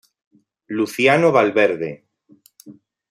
[0.77, 1.91] Luciano Valverde.